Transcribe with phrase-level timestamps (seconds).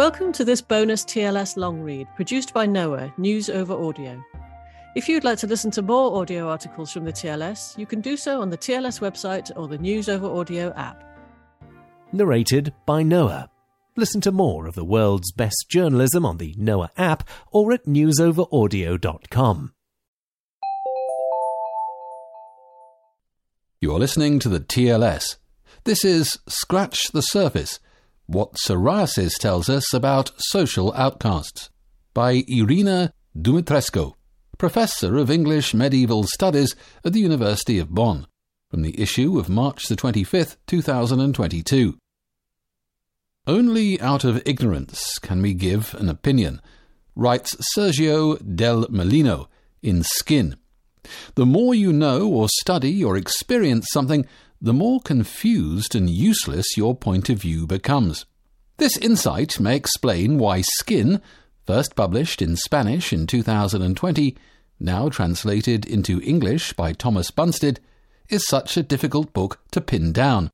[0.00, 4.24] Welcome to this bonus TLS long read produced by Noa, News Over Audio.
[4.96, 8.16] If you'd like to listen to more audio articles from the TLS, you can do
[8.16, 11.04] so on the TLS website or the News Over Audio app.
[12.12, 13.50] Narrated by Noa.
[13.94, 19.74] Listen to more of the world's best journalism on the Noa app or at newsoveraudio.com.
[23.82, 25.36] You're listening to the TLS.
[25.84, 27.80] This is Scratch the Surface
[28.30, 31.68] what Psoriasis Tells Us About Social Outcasts
[32.14, 34.14] by Irina Dumitrescu,
[34.56, 38.28] Professor of English Medieval Studies at the University of Bonn,
[38.70, 41.98] from the issue of March the 25th, 2022.
[43.48, 46.60] Only out of ignorance can we give an opinion,
[47.16, 49.48] writes Sergio Del Molino
[49.82, 50.54] in Skin.
[51.34, 54.24] The more you know or study or experience something,
[54.60, 58.26] the more confused and useless your point of view becomes.
[58.80, 61.20] This insight may explain why Skin,
[61.66, 64.34] first published in Spanish in 2020,
[64.80, 67.76] now translated into English by Thomas Bunstead,
[68.30, 70.48] is such a difficult book to pin down.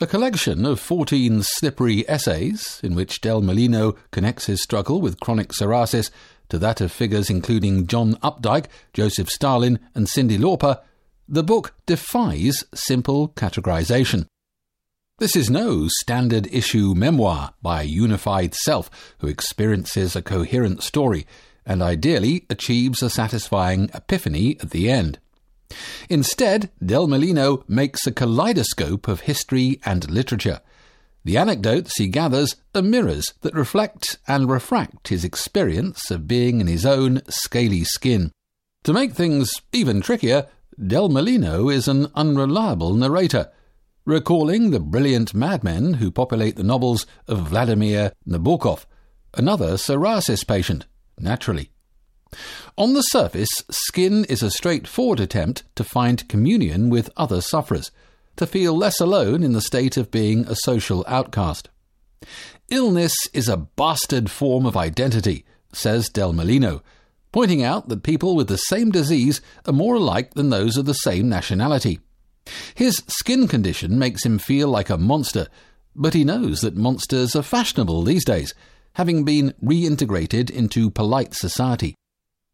[0.00, 5.48] A collection of 14 slippery essays, in which Del Molino connects his struggle with chronic
[5.48, 6.10] psoriasis
[6.48, 10.80] to that of figures including John Updike, Joseph Stalin, and Cyndi Lauper,
[11.28, 14.26] the book defies simple categorization.
[15.18, 18.90] This is no standard issue memoir by a unified self
[19.20, 21.26] who experiences a coherent story
[21.64, 25.18] and ideally achieves a satisfying epiphany at the end.
[26.10, 30.60] Instead, Del Molino makes a kaleidoscope of history and literature.
[31.24, 36.66] The anecdotes he gathers are mirrors that reflect and refract his experience of being in
[36.66, 38.32] his own scaly skin.
[38.84, 40.46] To make things even trickier,
[40.78, 43.50] Del Molino is an unreliable narrator,
[44.06, 48.86] recalling the brilliant madmen who populate the novels of Vladimir Nabokov,
[49.34, 50.86] another psoriasis patient,
[51.18, 51.70] naturally.
[52.78, 57.90] On the surface, Skin is a straightforward attempt to find communion with other sufferers,
[58.36, 61.68] to feel less alone in the state of being a social outcast.
[62.68, 66.82] Illness is a bastard form of identity, says Del Molino,
[67.32, 70.94] pointing out that people with the same disease are more alike than those of the
[70.94, 71.98] same nationality.
[72.74, 75.48] His skin condition makes him feel like a monster,
[75.94, 78.54] but he knows that monsters are fashionable these days,
[78.94, 81.94] having been reintegrated into polite society.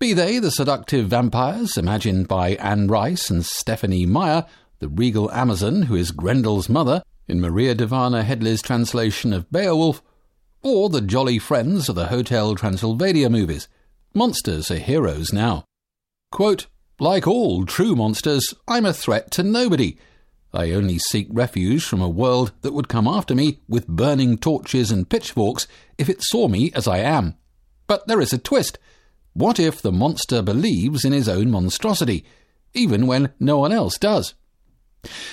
[0.00, 4.46] Be they the seductive vampires imagined by Anne Rice and Stephenie Meyer,
[4.78, 10.02] the regal Amazon who is Grendel's mother in Maria Dahvana Headley's translation of Beowulf,
[10.62, 13.68] or the jolly friends of the Hotel Transylvania movies,
[14.14, 15.64] Monsters are heroes now.
[16.32, 16.66] Quote,
[17.00, 19.96] like all true monsters, I'm a threat to nobody.
[20.52, 24.90] I only seek refuge from a world that would come after me with burning torches
[24.90, 25.66] and pitchforks
[25.98, 27.36] if it saw me as I am.
[27.86, 28.78] But there is a twist.
[29.34, 32.24] What if the monster believes in his own monstrosity,
[32.74, 34.34] even when no one else does?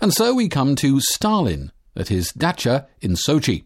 [0.00, 3.64] And so we come to Stalin at his dacha in Sochi,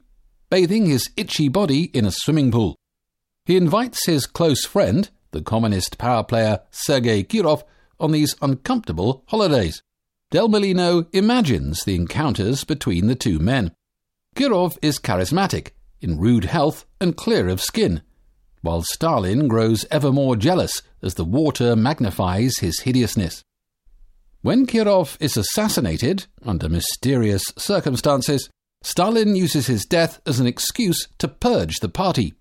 [0.50, 2.76] bathing his itchy body in a swimming pool.
[3.44, 7.62] He invites his close friend, the communist power player Sergei Kirov,
[7.98, 9.82] on these uncomfortable holidays.
[10.30, 13.72] Del Molino imagines the encounters between the two men.
[14.34, 15.70] Kirov is charismatic,
[16.00, 18.02] in rude health and clear of skin,
[18.62, 23.44] while Stalin grows ever more jealous as the water magnifies his hideousness.
[24.42, 28.50] When Kirov is assassinated, under mysterious circumstances,
[28.82, 32.34] Stalin uses his death as an excuse to purge the party.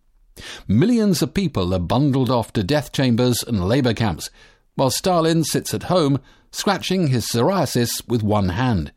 [0.67, 4.29] Millions of people are bundled off to death chambers and labour camps,
[4.75, 6.19] while Stalin sits at home
[6.51, 8.91] scratching his psoriasis with one hand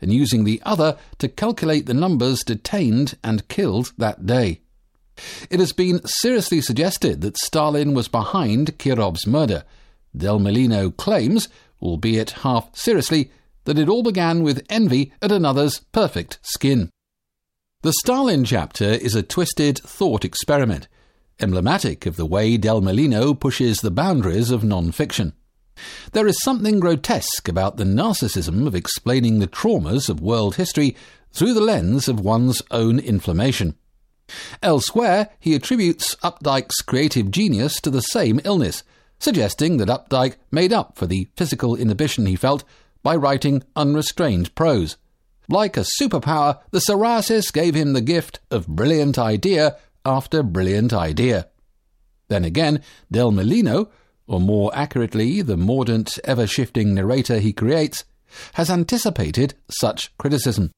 [0.00, 4.60] and using the other to calculate the numbers detained and killed that day.
[5.50, 9.64] It has been seriously suggested that Stalin was behind Kirov's murder.
[10.16, 11.48] Del Molino claims,
[11.80, 13.30] albeit half seriously,
[13.64, 16.90] that it all began with envy at another's perfect skin.
[17.82, 20.88] The Stalin chapter is a twisted thought experiment,
[21.42, 25.32] emblematic of the way Del Molino pushes the boundaries of non fiction.
[26.12, 30.96] There is something grotesque about the narcissism of explaining the traumas of world history
[31.32, 33.76] through the lens of one's own inflammation.
[34.62, 38.82] Elsewhere, he attributes Updike's creative genius to the same illness,
[39.18, 42.64] suggesting that Updike made up for the physical inhibition he felt
[43.02, 44.96] by writing unrestrained prose.
[45.48, 51.48] Like a superpower, the psoriasis gave him the gift of brilliant idea after brilliant idea.
[52.28, 53.90] Then again, Del Molino
[54.26, 58.04] or more accurately, the mordant, ever shifting narrator he creates,
[58.54, 60.70] has anticipated such criticism.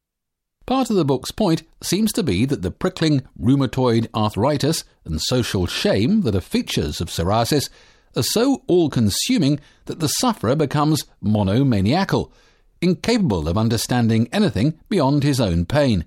[0.66, 5.66] Part of the book's point seems to be that the prickling rheumatoid arthritis and social
[5.66, 7.68] shame that are features of psoriasis
[8.16, 12.32] are so all consuming that the sufferer becomes monomaniacal,
[12.80, 16.06] incapable of understanding anything beyond his own pain.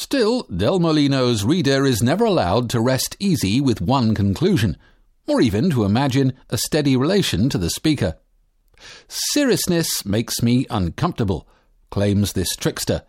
[0.00, 4.78] Still, Del Molino's reader is never allowed to rest easy with one conclusion
[5.28, 8.16] or even to imagine a steady relation to the speaker.
[9.08, 11.46] Seriousness makes me uncomfortable,
[11.90, 13.02] claims this trickster,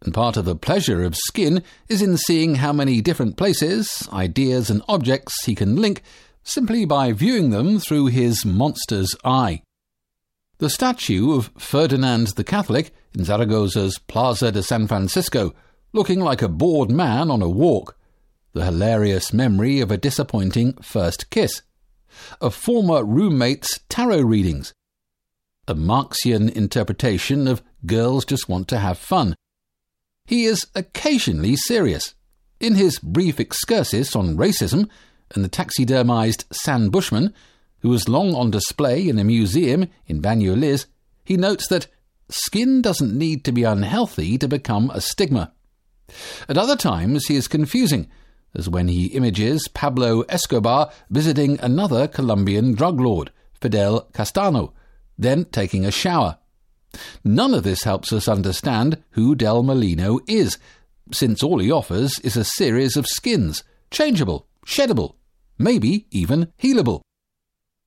[0.00, 4.70] and part of the pleasure of skin is in seeing how many different places, ideas,
[4.70, 6.02] and objects he can link
[6.44, 9.60] simply by viewing them through his monster's eye.
[10.58, 15.52] The statue of Ferdinand the Catholic in Zaragoza's Plaza de San Francisco,
[15.92, 17.96] looking like a bored man on a walk,
[18.52, 21.62] the hilarious memory of a disappointing first kiss,
[22.40, 24.72] a former roommate's tarot readings,
[25.66, 29.34] a Marxian interpretation of girls just want to have fun.
[30.26, 32.14] He is occasionally serious.
[32.60, 34.88] In his brief excursus on racism
[35.34, 37.32] and the taxidermized San Bushman,
[37.80, 40.86] who was long on display in a museum in Banyoles,
[41.24, 41.86] he notes that
[42.28, 45.52] skin doesn't need to be unhealthy to become a stigma.
[46.48, 48.08] At other times, he is confusing
[48.54, 54.72] as when he images Pablo Escobar visiting another Colombian drug lord, Fidel Castano,
[55.18, 56.38] then taking a shower.
[57.24, 60.58] None of this helps us understand who Del Molino is,
[61.12, 65.16] since all he offers is a series of skins, changeable, sheddable,
[65.58, 67.02] maybe even healable.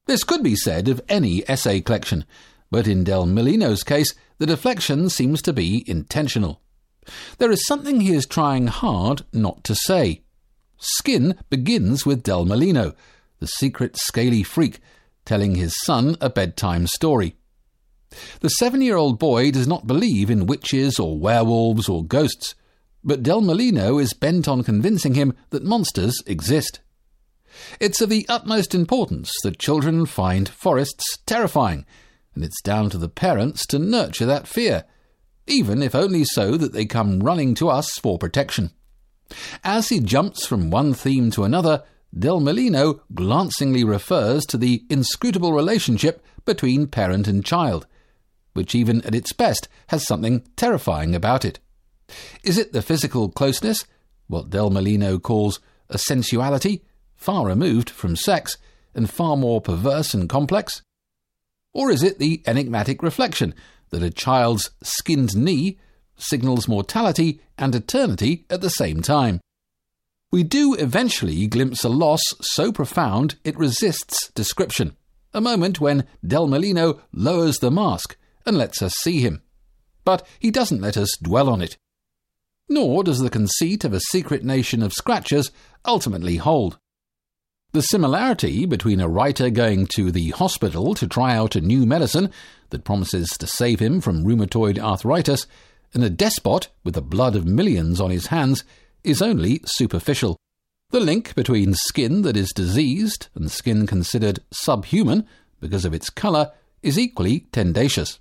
[0.06, 2.26] This could be said of any essay collection,
[2.70, 6.62] but in Del Molino's case, the deflection seems to be intentional.
[7.38, 10.22] There is something he is trying hard not to say.
[10.78, 12.94] Skin begins with Del Molino,
[13.40, 14.80] the secret scaly freak,
[15.26, 17.36] telling his son a bedtime story.
[18.42, 22.56] The seven year old boy does not believe in witches or werewolves or ghosts,
[23.04, 26.82] but Del Molino is bent on convincing him that monsters exist.
[27.80, 31.86] It's of the utmost importance that children find forests terrifying,
[32.36, 34.86] and it's down to the parents to nurture that fear,
[35.48, 38.72] even if only so that they come running to us for protection.
[39.64, 41.84] As he jumps from one theme to another,
[42.18, 47.88] Del Molino glancingly refers to the inscrutable relationship between parent and child,
[48.54, 51.60] which even at its best has something terrifying about it.
[52.44, 53.86] Is it the physical closeness,
[54.28, 56.82] what Del Molino calls a sensuality,
[57.16, 58.58] far removed from sex
[58.94, 60.82] and far more perverse and complex?
[61.74, 63.54] Or is it the enigmatic reflection
[63.92, 65.78] that a child's skinned knee
[66.18, 69.40] signals mortality and eternity at the same time.
[70.32, 74.96] We do eventually glimpse a loss so profound it resists description,
[75.34, 79.42] a moment when Del Molino lowers the mask and lets us see him.
[80.06, 81.78] But he doesn't let us dwell on it.
[82.70, 85.52] Nor does the conceit of a secret nation of scratchers
[85.86, 86.80] ultimately hold.
[87.74, 92.30] The similarity between a writer going to the hospital to try out a new medicine
[92.72, 95.48] that promises to save him from rheumatoid arthritis
[95.94, 98.66] and a despot with the blood of millions on his hands
[99.06, 100.36] is only superficial.
[100.90, 105.26] The link between skin that is diseased and skin considered subhuman
[105.62, 106.52] because of its colour
[106.84, 108.20] is equally tendacious.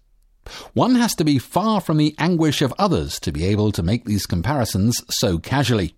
[0.75, 4.05] One has to be far from the anguish of others to be able to make
[4.05, 5.97] these comparisons so casually.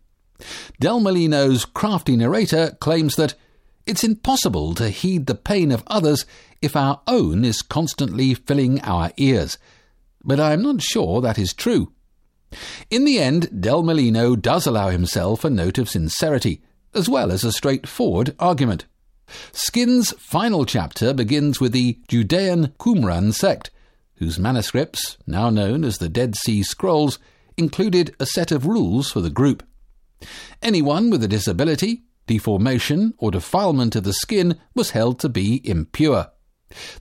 [0.80, 3.34] Del Molino's crafty narrator claims that
[3.86, 6.24] it's impossible to heed the pain of others
[6.60, 9.58] if our own is constantly filling our ears.
[10.24, 11.92] But I am not sure that is true.
[12.90, 16.60] In the end, Del Molino does allow himself a note of sincerity,
[16.94, 18.84] as well as a straightforward argument.
[19.52, 23.70] Skin's final chapter begins with the Judean Qumran sect,
[24.16, 27.18] whose manuscripts, now known as the Dead Sea Scrolls,
[27.56, 29.62] included a set of rules for the group.
[30.62, 36.28] Anyone with a disability, deformation, or defilement of the skin was held to be impure.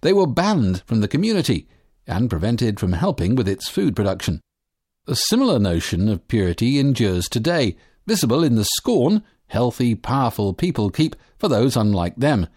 [0.01, 1.67] They were banned from the community
[2.07, 4.41] and prevented from helping with its food production.
[5.07, 11.15] A similar notion of purity endures today, visible in the scorn healthy, powerful people keep
[11.37, 12.47] for those unlike them,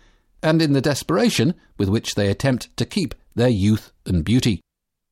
[0.42, 4.60] and in the desperation with which they attempt to keep their youth and beauty.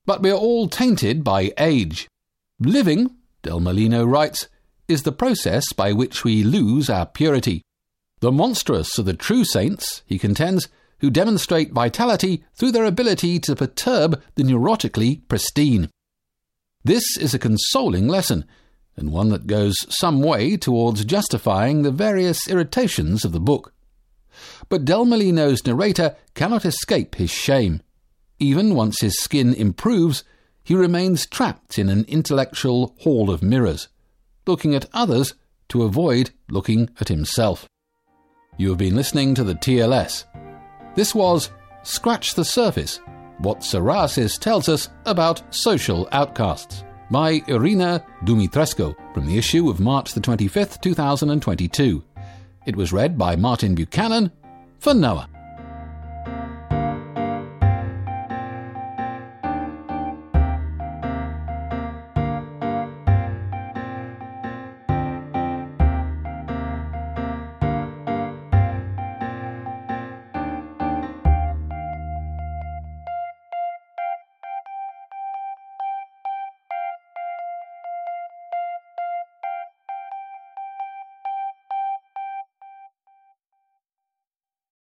[0.06, 2.08] But we are all tainted by age.
[2.60, 4.48] Living, Del Molino writes,
[4.88, 7.62] is the process by which we lose our purity.
[8.20, 10.68] The monstrous are the true saints, he contends,
[11.00, 15.90] who demonstrate vitality through their ability to perturb the neurotically pristine.
[16.84, 18.44] This is a consoling lesson,
[18.96, 23.72] and one that goes some way towards justifying the various irritations of the book.
[24.68, 27.82] But Del Molino's narrator cannot escape his shame.
[28.38, 30.24] Even once his skin improves,
[30.64, 33.88] he remains trapped in an intellectual hall of mirrors
[34.46, 35.34] looking at others
[35.68, 37.66] to avoid looking at himself.
[38.58, 40.24] You have been listening to the TLS.
[40.94, 41.50] This was
[41.82, 43.00] Scratch the Surface
[43.38, 50.12] What Psoriasis Tells Us About Social Outcasts by Irina Dumitrescu from the issue of March
[50.12, 52.02] the 25th, 2022.
[52.66, 54.30] It was read by Martin Buchanan
[54.78, 55.28] for Noa.